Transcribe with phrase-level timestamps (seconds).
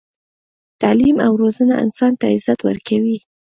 [0.81, 3.17] تعلیم او روزنه انسان ته عزت ورکوي.